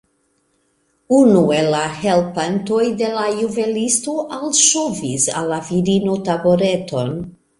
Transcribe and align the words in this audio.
Unu 1.17 1.41
el 1.57 1.67
la 1.73 1.81
helpantoj 2.05 2.79
de 3.03 3.11
la 3.17 3.27
juvelisto 3.43 4.15
alŝovis 4.39 5.29
al 5.41 5.51
la 5.55 5.63
virino 5.71 6.19
tabureton. 6.31 7.17